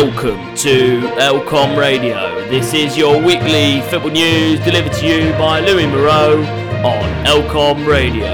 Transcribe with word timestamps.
Welcome 0.00 0.54
to 0.58 1.00
Elcom 1.18 1.76
Radio. 1.76 2.48
This 2.48 2.72
is 2.72 2.96
your 2.96 3.20
weekly 3.20 3.80
football 3.90 4.12
news 4.12 4.60
delivered 4.60 4.92
to 4.92 5.04
you 5.04 5.32
by 5.32 5.58
Louis 5.58 5.88
Moreau 5.88 6.38
on 6.84 7.26
Elcom 7.26 7.84
Radio. 7.84 8.28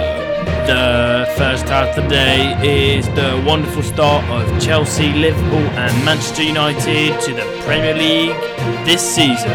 The 0.67 1.27
first 1.39 1.65
half 1.65 1.97
of 1.97 2.05
the 2.05 2.11
day 2.11 2.53
is 2.63 3.09
the 3.15 3.43
wonderful 3.47 3.83
start 3.83 4.27
of 4.27 4.63
Chelsea, 4.63 5.15
Liverpool, 5.15 5.67
and 5.81 6.05
Manchester 6.05 6.43
United 6.43 7.19
to 7.23 7.33
the 7.33 7.63
Premier 7.65 7.95
League 7.95 8.37
this 8.85 9.01
season. 9.01 9.49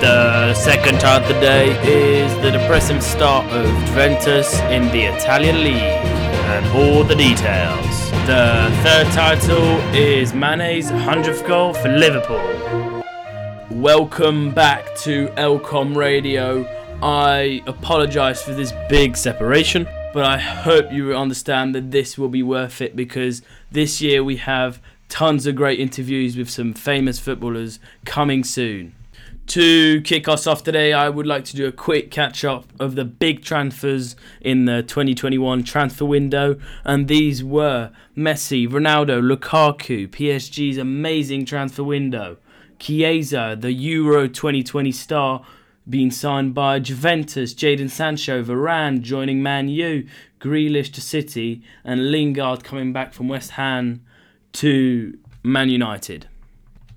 The 0.00 0.52
second 0.54 1.00
half 1.00 1.22
of 1.22 1.28
the 1.28 1.40
day 1.40 1.70
is 1.84 2.34
the 2.42 2.50
depressing 2.50 3.00
start 3.00 3.46
of 3.52 3.66
Juventus 3.86 4.58
in 4.62 4.88
the 4.88 5.04
Italian 5.04 5.62
League 5.62 5.76
and 5.76 6.66
all 6.76 7.04
the 7.04 7.14
details. 7.14 8.09
The 8.30 8.70
third 8.84 9.12
title 9.12 9.64
is 9.92 10.32
Mane's 10.32 10.92
100th 10.92 11.44
goal 11.48 11.74
for 11.74 11.88
Liverpool. 11.88 13.02
Welcome 13.72 14.52
back 14.52 14.94
to 14.98 15.26
Elcom 15.30 15.96
Radio. 15.96 16.64
I 17.02 17.60
apologise 17.66 18.40
for 18.40 18.54
this 18.54 18.72
big 18.88 19.16
separation, 19.16 19.88
but 20.14 20.24
I 20.24 20.38
hope 20.38 20.92
you 20.92 21.12
understand 21.16 21.74
that 21.74 21.90
this 21.90 22.16
will 22.16 22.28
be 22.28 22.44
worth 22.44 22.80
it 22.80 22.94
because 22.94 23.42
this 23.72 24.00
year 24.00 24.22
we 24.22 24.36
have 24.36 24.80
tons 25.08 25.44
of 25.46 25.56
great 25.56 25.80
interviews 25.80 26.36
with 26.36 26.48
some 26.48 26.72
famous 26.72 27.18
footballers 27.18 27.80
coming 28.04 28.44
soon. 28.44 28.94
To 29.50 30.00
kick 30.02 30.28
us 30.28 30.46
off 30.46 30.62
today, 30.62 30.92
I 30.92 31.08
would 31.08 31.26
like 31.26 31.44
to 31.46 31.56
do 31.56 31.66
a 31.66 31.72
quick 31.72 32.12
catch 32.12 32.44
up 32.44 32.66
of 32.78 32.94
the 32.94 33.04
big 33.04 33.42
transfers 33.42 34.14
in 34.40 34.66
the 34.66 34.84
2021 34.84 35.64
transfer 35.64 36.04
window, 36.04 36.56
and 36.84 37.08
these 37.08 37.42
were 37.42 37.90
Messi, 38.16 38.68
Ronaldo, 38.68 39.20
Lukaku, 39.20 40.06
PSG's 40.06 40.78
amazing 40.78 41.46
transfer 41.46 41.82
window, 41.82 42.36
Chiesa, 42.78 43.56
the 43.58 43.72
Euro 43.72 44.28
2020 44.28 44.92
star, 44.92 45.44
being 45.88 46.12
signed 46.12 46.54
by 46.54 46.78
Juventus, 46.78 47.52
Jadon 47.52 47.90
Sancho, 47.90 48.44
Varane 48.44 49.00
joining 49.00 49.42
Man 49.42 49.68
U, 49.68 50.06
Grealish 50.38 50.92
to 50.92 51.00
City, 51.00 51.60
and 51.82 52.12
Lingard 52.12 52.62
coming 52.62 52.92
back 52.92 53.12
from 53.12 53.26
West 53.26 53.50
Ham 53.52 54.00
to 54.52 55.18
Man 55.42 55.68
United. 55.68 56.28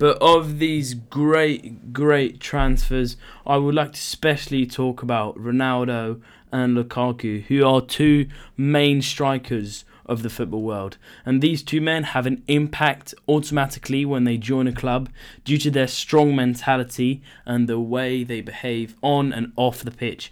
But 0.04 0.22
of 0.22 0.60
these 0.60 0.96
great, 0.96 1.94
great 1.94 2.42
transfers, 2.42 3.16
I 3.48 3.56
would 3.56 3.74
like 3.74 3.94
to 3.94 4.00
especially 4.00 4.66
talk 4.66 5.02
about 5.02 5.38
Ronaldo 5.38 6.22
and 6.52 6.76
Lukaku, 6.76 7.44
who 7.44 7.66
are 7.66 7.80
two 7.80 8.28
main 8.58 9.02
strikers 9.02 9.86
of 10.06 10.22
the 10.22 10.30
football 10.30 10.62
world. 10.62 10.98
And 11.26 11.42
these 11.42 11.64
two 11.64 11.80
men 11.80 12.04
have 12.04 12.26
an 12.26 12.44
impact 12.50 13.14
automatically 13.30 14.04
when 14.04 14.26
they 14.26 14.36
join 14.36 14.68
a 14.68 14.74
club 14.74 15.08
due 15.46 15.58
to 15.60 15.72
their 15.72 15.88
strong 15.88 16.36
mentality 16.36 17.22
and 17.46 17.70
the 17.70 17.80
way 17.80 18.26
they 18.26 18.42
behave 18.42 18.98
on 19.02 19.32
and 19.32 19.54
off 19.56 19.86
the 19.86 19.92
pitch. 19.92 20.30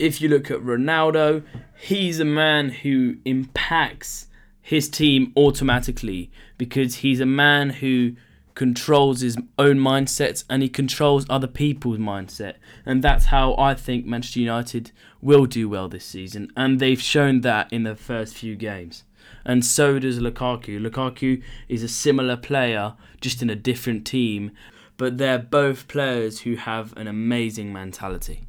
If 0.00 0.20
you 0.20 0.28
look 0.28 0.50
at 0.50 0.58
Ronaldo, 0.62 1.44
he's 1.78 2.18
a 2.18 2.24
man 2.24 2.70
who 2.70 3.18
impacts 3.24 4.26
his 4.60 4.88
team 4.88 5.32
automatically 5.36 6.28
because 6.58 6.96
he's 6.96 7.20
a 7.20 7.24
man 7.24 7.70
who 7.70 8.16
controls 8.56 9.20
his 9.20 9.36
own 9.58 9.76
mindset 9.76 10.42
and 10.50 10.62
he 10.62 10.68
controls 10.68 11.26
other 11.30 11.46
people's 11.46 11.98
mindset. 11.98 12.54
And 12.84 13.04
that's 13.04 13.26
how 13.26 13.54
I 13.56 13.74
think 13.74 14.06
Manchester 14.06 14.40
United 14.40 14.90
will 15.22 15.46
do 15.46 15.68
well 15.68 15.88
this 15.88 16.06
season. 16.06 16.50
And 16.56 16.80
they've 16.80 17.00
shown 17.00 17.42
that 17.42 17.72
in 17.72 17.84
the 17.84 17.94
first 17.94 18.34
few 18.34 18.56
games. 18.56 19.04
And 19.44 19.64
so 19.64 20.00
does 20.00 20.18
Lukaku. 20.18 20.80
Lukaku 20.80 21.42
is 21.68 21.84
a 21.84 21.88
similar 21.88 22.36
player, 22.36 22.94
just 23.20 23.42
in 23.42 23.50
a 23.50 23.54
different 23.54 24.06
team. 24.06 24.50
But 24.96 25.18
they're 25.18 25.38
both 25.38 25.86
players 25.86 26.40
who 26.40 26.56
have 26.56 26.96
an 26.96 27.06
amazing 27.06 27.72
mentality. 27.72 28.46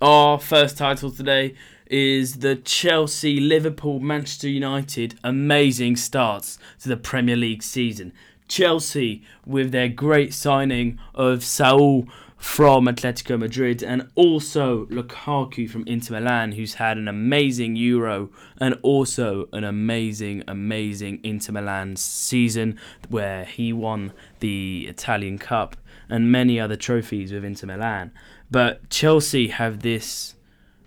Our 0.00 0.40
first 0.40 0.78
title 0.78 1.10
today 1.10 1.54
is 1.86 2.38
the 2.38 2.56
Chelsea, 2.56 3.38
Liverpool, 3.38 4.00
Manchester 4.00 4.48
United 4.48 5.18
amazing 5.22 5.96
starts 5.96 6.58
to 6.80 6.88
the 6.88 6.96
Premier 6.96 7.36
League 7.36 7.62
season. 7.62 8.14
Chelsea 8.52 9.22
with 9.46 9.72
their 9.72 9.88
great 9.88 10.34
signing 10.34 10.98
of 11.14 11.42
Saul 11.42 12.06
from 12.36 12.84
Atletico 12.84 13.38
Madrid 13.38 13.82
and 13.82 14.10
also 14.14 14.84
Lukaku 14.86 15.70
from 15.70 15.86
Inter 15.86 16.20
Milan, 16.20 16.52
who's 16.52 16.74
had 16.74 16.98
an 16.98 17.08
amazing 17.08 17.76
Euro 17.76 18.28
and 18.58 18.78
also 18.82 19.48
an 19.54 19.64
amazing, 19.64 20.44
amazing 20.46 21.20
Inter 21.22 21.54
Milan 21.54 21.96
season 21.96 22.78
where 23.08 23.46
he 23.46 23.72
won 23.72 24.12
the 24.40 24.84
Italian 24.86 25.38
Cup 25.38 25.74
and 26.10 26.30
many 26.30 26.60
other 26.60 26.76
trophies 26.76 27.32
with 27.32 27.46
Inter 27.46 27.68
Milan. 27.68 28.12
But 28.50 28.90
Chelsea 28.90 29.48
have 29.48 29.80
this 29.80 30.34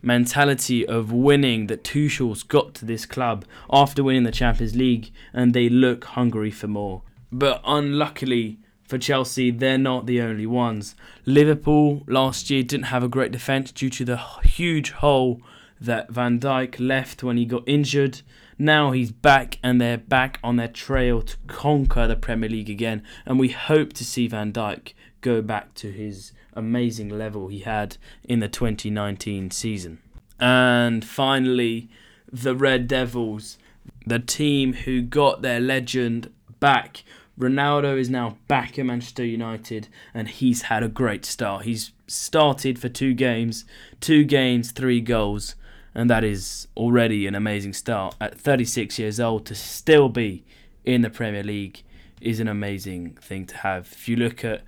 mentality 0.03 0.85
of 0.85 1.11
winning 1.11 1.65
that 1.65 1.83
Tuchel's 1.83 2.43
got 2.43 2.75
to 2.75 2.85
this 2.85 3.07
club 3.07 3.43
after 3.71 4.03
winning 4.03 4.21
the 4.21 4.31
Champions 4.31 4.75
League 4.75 5.11
and 5.33 5.55
they 5.55 5.67
look 5.67 6.03
hungry 6.03 6.51
for 6.51 6.67
more. 6.67 7.01
But 7.37 7.59
unluckily 7.65 8.59
for 8.87 8.97
Chelsea, 8.97 9.51
they're 9.51 9.77
not 9.77 10.05
the 10.05 10.21
only 10.21 10.45
ones. 10.45 10.95
Liverpool 11.25 12.03
last 12.07 12.49
year 12.49 12.63
didn't 12.63 12.85
have 12.85 13.03
a 13.03 13.09
great 13.09 13.33
defence 13.33 13.73
due 13.73 13.89
to 13.89 14.05
the 14.05 14.15
huge 14.15 14.91
hole 14.91 15.41
that 15.81 16.09
Van 16.09 16.39
Dijk 16.39 16.79
left 16.79 17.23
when 17.23 17.35
he 17.35 17.43
got 17.43 17.67
injured. 17.67 18.21
Now 18.57 18.91
he's 18.91 19.11
back 19.11 19.59
and 19.61 19.81
they're 19.81 19.97
back 19.97 20.39
on 20.41 20.55
their 20.55 20.69
trail 20.69 21.21
to 21.23 21.35
conquer 21.47 22.07
the 22.07 22.15
Premier 22.15 22.47
League 22.49 22.69
again. 22.69 23.03
And 23.25 23.37
we 23.37 23.49
hope 23.49 23.91
to 23.93 24.05
see 24.05 24.29
Van 24.29 24.53
Dijk 24.53 24.93
go 25.19 25.41
back 25.41 25.73
to 25.73 25.91
his 25.91 26.31
amazing 26.53 27.09
level 27.09 27.49
he 27.49 27.59
had 27.59 27.97
in 28.23 28.39
the 28.39 28.47
2019 28.47 29.51
season. 29.51 29.99
And 30.39 31.03
finally, 31.03 31.89
the 32.31 32.55
Red 32.55 32.87
Devils, 32.87 33.57
the 34.07 34.19
team 34.19 34.71
who 34.71 35.01
got 35.01 35.41
their 35.41 35.59
legend 35.59 36.31
back. 36.59 37.03
Ronaldo 37.39 37.97
is 37.97 38.09
now 38.09 38.37
back 38.47 38.79
at 38.79 38.85
Manchester 38.85 39.25
United 39.25 39.89
and 40.13 40.29
he's 40.29 40.63
had 40.63 40.83
a 40.83 40.87
great 40.87 41.25
start. 41.25 41.65
He's 41.65 41.91
started 42.07 42.79
for 42.79 42.87
two 42.87 43.13
games, 43.13 43.65
two 43.99 44.23
games, 44.23 44.71
three 44.71 45.01
goals, 45.01 45.55
and 45.93 46.09
that 46.09 46.23
is 46.23 46.67
already 46.77 47.27
an 47.27 47.35
amazing 47.35 47.73
start. 47.73 48.15
At 48.21 48.39
36 48.39 48.97
years 48.99 49.19
old, 49.19 49.45
to 49.47 49.55
still 49.55 50.09
be 50.09 50.45
in 50.85 51.01
the 51.01 51.09
Premier 51.09 51.43
League 51.43 51.83
is 52.21 52.39
an 52.39 52.47
amazing 52.47 53.17
thing 53.21 53.45
to 53.47 53.57
have. 53.57 53.91
If 53.91 54.07
you 54.07 54.15
look 54.15 54.45
at 54.45 54.61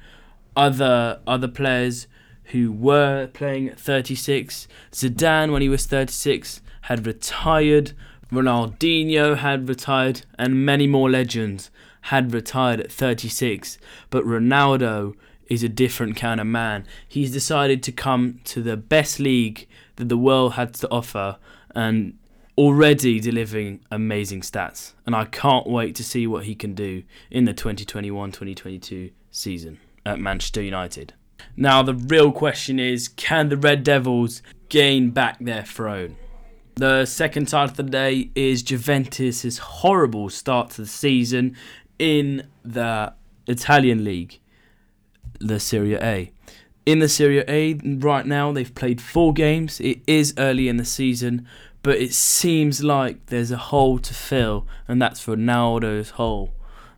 other 0.55 1.19
other 1.27 1.47
players 1.47 2.07
who 2.45 2.71
were 2.71 3.27
playing 3.27 3.69
at 3.69 3.79
36, 3.79 4.67
Zidane 4.91 5.51
when 5.51 5.61
he 5.61 5.69
was 5.69 5.85
36 5.85 6.61
had 6.81 7.05
retired, 7.05 7.91
Ronaldinho 8.31 9.37
had 9.37 9.69
retired, 9.69 10.21
and 10.37 10.65
many 10.65 10.87
more 10.87 11.09
legends 11.09 11.71
had 12.01 12.33
retired 12.33 12.79
at 12.79 12.91
36. 12.91 13.77
But 14.09 14.25
Ronaldo 14.25 15.15
is 15.47 15.63
a 15.63 15.69
different 15.69 16.15
kind 16.15 16.39
of 16.39 16.47
man. 16.47 16.85
He's 17.07 17.31
decided 17.31 17.81
to 17.83 17.91
come 17.91 18.39
to 18.45 18.61
the 18.61 18.77
best 18.77 19.19
league 19.19 19.67
that 19.95 20.09
the 20.09 20.17
world 20.17 20.53
had 20.53 20.73
to 20.75 20.89
offer 20.89 21.37
and 21.75 22.17
already 22.57 23.19
delivering 23.19 23.79
amazing 23.91 24.41
stats. 24.41 24.93
And 25.05 25.15
I 25.15 25.25
can't 25.25 25.67
wait 25.67 25.95
to 25.95 26.03
see 26.03 26.27
what 26.27 26.45
he 26.45 26.55
can 26.55 26.73
do 26.73 27.03
in 27.29 27.45
the 27.45 27.53
2021 27.53 28.31
2022 28.31 29.11
season 29.31 29.79
at 30.05 30.19
Manchester 30.19 30.61
United. 30.61 31.13
Now, 31.55 31.83
the 31.83 31.93
real 31.93 32.31
question 32.31 32.79
is 32.79 33.07
can 33.07 33.49
the 33.49 33.57
Red 33.57 33.83
Devils 33.83 34.41
gain 34.69 35.11
back 35.11 35.37
their 35.39 35.63
throne? 35.63 36.17
The 36.77 37.07
second 37.07 37.47
title 37.47 37.71
of 37.71 37.75
the 37.75 37.81
day 37.81 38.29
is 38.35 38.61
Juventus' 38.61 39.57
horrible 39.57 40.29
start 40.29 40.69
to 40.71 40.81
the 40.81 40.87
season 40.87 41.55
in 41.97 42.49
the 42.63 43.13
Italian 43.47 44.03
league, 44.03 44.37
the 45.39 45.59
Serie 45.59 45.95
A. 45.95 46.31
In 46.85 46.99
the 46.99 47.09
Serie 47.09 47.43
A 47.47 47.73
right 47.83 48.27
now, 48.27 48.51
they've 48.51 48.75
played 48.75 49.01
four 49.01 49.33
games. 49.33 49.79
It 49.79 50.01
is 50.05 50.35
early 50.37 50.67
in 50.67 50.77
the 50.77 50.85
season, 50.85 51.47
but 51.81 51.97
it 51.97 52.13
seems 52.13 52.83
like 52.83 53.25
there's 53.25 53.49
a 53.49 53.57
hole 53.57 53.97
to 53.97 54.13
fill, 54.13 54.67
and 54.87 55.01
that's 55.01 55.25
Ronaldo's 55.25 56.11
hole. 56.11 56.53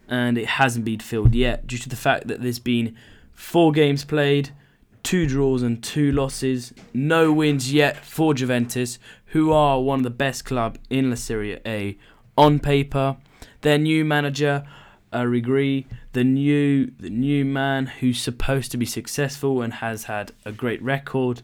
And 0.10 0.38
it 0.38 0.48
hasn't 0.48 0.84
been 0.84 1.00
filled 1.00 1.34
yet 1.34 1.68
due 1.68 1.78
to 1.78 1.88
the 1.88 1.96
fact 1.96 2.28
that 2.28 2.42
there's 2.42 2.60
been 2.60 2.98
four 3.32 3.72
games 3.72 4.04
played, 4.04 4.50
two 5.04 5.26
draws 5.26 5.64
and 5.64 5.82
two 5.82 6.12
losses, 6.12 6.74
no 6.94 7.32
wins 7.32 7.72
yet 7.72 8.04
for 8.06 8.34
Juventus, 8.34 9.00
who 9.30 9.52
are 9.52 9.82
one 9.82 10.00
of 10.00 10.04
the 10.04 10.10
best 10.10 10.46
club 10.46 10.78
in 10.90 11.10
La 11.10 11.16
Serie 11.16 11.60
A 11.66 11.98
on 12.38 12.60
paper. 12.60 13.18
Their 13.62 13.78
new 13.78 14.06
manager 14.06 14.64
uh, 15.12 15.18
Allegri, 15.18 15.88
the 16.14 16.24
new 16.24 16.92
the 17.00 17.10
new 17.10 17.44
man 17.44 17.88
who's 17.88 18.22
supposed 18.22 18.72
to 18.72 18.78
be 18.78 18.86
successful 18.86 19.62
and 19.62 19.74
has 19.76 20.04
had 20.04 20.32
a 20.46 20.52
great 20.52 20.82
record, 20.82 21.42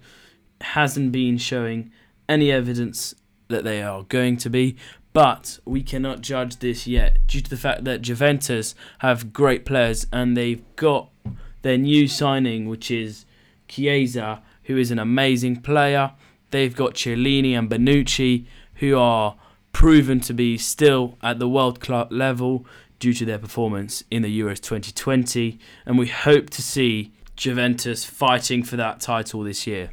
hasn't 0.62 1.12
been 1.12 1.38
showing 1.38 1.92
any 2.30 2.52
evidence 2.52 3.16
that 3.48 3.64
they 3.64 3.82
are 3.82 4.04
going 4.04 4.38
to 4.38 4.50
be. 4.50 4.76
but 5.14 5.60
we 5.64 5.82
cannot 5.82 6.20
judge 6.20 6.58
this 6.58 6.86
yet 6.86 7.26
due 7.26 7.40
to 7.40 7.50
the 7.50 7.56
fact 7.56 7.86
that 7.86 8.02
Juventus 8.02 8.76
have 9.00 9.32
great 9.32 9.64
players 9.64 10.06
and 10.12 10.36
they've 10.36 10.62
got 10.76 11.10
their 11.62 11.78
new 11.78 12.06
signing, 12.06 12.68
which 12.68 12.92
is 12.92 13.26
Chiesa, 13.70 14.44
who 14.64 14.78
is 14.78 14.92
an 14.92 15.00
amazing 15.00 15.62
player. 15.62 16.12
They've 16.56 16.74
got 16.74 16.94
Chiellini 16.94 17.52
and 17.52 17.70
Bonucci, 17.70 18.46
who 18.76 18.98
are 18.98 19.36
proven 19.74 20.22
to 20.22 20.34
be 20.34 20.58
still 20.58 21.18
at 21.22 21.38
the 21.38 21.50
world 21.50 21.82
club 21.82 22.14
level 22.14 22.66
due 22.98 23.12
to 23.12 23.26
their 23.26 23.38
performance 23.38 24.06
in 24.10 24.22
the 24.22 24.40
Euros 24.40 24.62
2020, 24.62 25.60
and 25.86 25.98
we 25.98 26.08
hope 26.08 26.50
to 26.52 26.62
see 26.62 27.12
Juventus 27.36 28.06
fighting 28.06 28.64
for 28.64 28.78
that 28.78 29.02
title 29.02 29.44
this 29.44 29.68
year. 29.68 29.90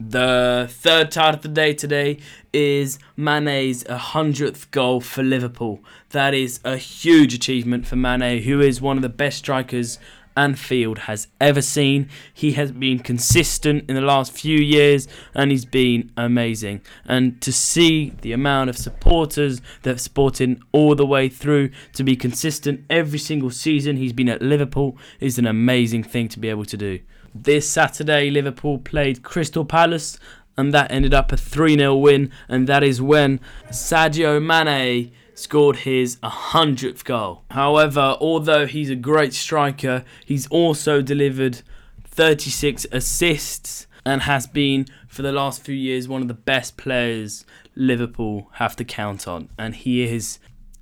The 0.00 0.66
third 0.70 1.10
title 1.10 1.34
of 1.34 1.42
the 1.42 1.48
day 1.48 1.74
today 1.74 2.20
is 2.54 2.98
Mane's 3.14 3.84
100th 3.84 4.70
goal 4.70 5.02
for 5.02 5.22
Liverpool. 5.22 5.84
That 6.08 6.32
is 6.32 6.58
a 6.64 6.78
huge 6.78 7.34
achievement 7.34 7.86
for 7.86 7.96
Mane, 7.96 8.42
who 8.44 8.60
is 8.60 8.80
one 8.80 8.96
of 8.96 9.02
the 9.02 9.10
best 9.10 9.36
strikers 9.36 9.98
Anfield 10.36 11.00
has 11.00 11.28
ever 11.40 11.62
seen. 11.62 12.08
He 12.32 12.52
has 12.52 12.72
been 12.72 12.98
consistent 12.98 13.88
in 13.88 13.94
the 13.94 14.00
last 14.00 14.32
few 14.32 14.58
years 14.58 15.08
and 15.34 15.50
he's 15.50 15.64
been 15.64 16.10
amazing. 16.16 16.82
And 17.04 17.40
to 17.42 17.52
see 17.52 18.10
the 18.22 18.32
amount 18.32 18.70
of 18.70 18.78
supporters 18.78 19.60
that 19.82 19.90
have 19.90 20.00
supported 20.00 20.60
all 20.72 20.94
the 20.94 21.06
way 21.06 21.28
through 21.28 21.70
to 21.94 22.04
be 22.04 22.16
consistent 22.16 22.84
every 22.88 23.18
single 23.18 23.50
season 23.50 23.96
he's 23.96 24.12
been 24.12 24.28
at 24.28 24.42
Liverpool 24.42 24.96
is 25.20 25.38
an 25.38 25.46
amazing 25.46 26.02
thing 26.02 26.28
to 26.28 26.38
be 26.38 26.48
able 26.48 26.64
to 26.66 26.76
do. 26.76 27.00
This 27.34 27.68
Saturday, 27.68 28.30
Liverpool 28.30 28.78
played 28.78 29.22
Crystal 29.22 29.64
Palace 29.64 30.18
and 30.56 30.72
that 30.74 30.90
ended 30.92 31.14
up 31.14 31.32
a 31.32 31.36
3 31.36 31.76
0 31.76 31.96
win. 31.96 32.30
And 32.48 32.66
that 32.68 32.82
is 32.82 33.00
when 33.00 33.40
Sadio 33.70 34.42
Mane 34.42 35.12
scored 35.34 35.76
his 35.78 36.16
100th 36.16 37.04
goal. 37.04 37.44
However, 37.50 38.16
although 38.20 38.66
he's 38.66 38.90
a 38.90 38.96
great 38.96 39.34
striker, 39.34 40.04
he's 40.24 40.46
also 40.48 41.02
delivered 41.02 41.62
36 42.04 42.86
assists 42.92 43.86
and 44.04 44.22
has 44.22 44.46
been 44.46 44.86
for 45.08 45.22
the 45.22 45.32
last 45.32 45.62
few 45.62 45.74
years 45.74 46.08
one 46.08 46.22
of 46.22 46.28
the 46.28 46.34
best 46.34 46.76
players 46.76 47.44
Liverpool 47.74 48.50
have 48.54 48.76
to 48.76 48.84
count 48.84 49.26
on. 49.26 49.48
And 49.58 49.74
he 49.74 50.02
is 50.02 50.38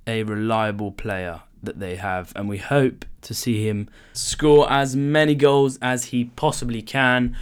a 0.07 0.23
reliable 0.23 0.91
player 0.91 1.41
that 1.63 1.79
they 1.79 1.95
have, 1.95 2.33
and 2.35 2.49
we 2.49 2.57
hope 2.57 3.05
to 3.21 3.33
see 3.35 3.67
him 3.67 3.87
score 4.13 4.71
as 4.71 4.95
many 4.95 5.35
goals 5.35 5.77
as 5.81 6.05
he 6.05 6.25
possibly 6.25 6.81
can. 6.81 7.35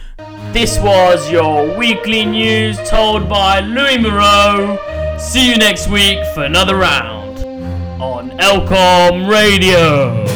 This 0.52 0.78
was 0.78 1.30
your 1.30 1.76
weekly 1.76 2.26
news 2.26 2.76
told 2.88 3.28
by 3.28 3.60
Louis 3.60 3.98
Moreau. 3.98 4.89
See 5.20 5.48
you 5.48 5.56
next 5.58 5.88
week 5.88 6.18
for 6.34 6.44
another 6.44 6.76
round 6.76 7.38
on 8.00 8.30
Elcom 8.38 9.30
Radio. 9.30 10.29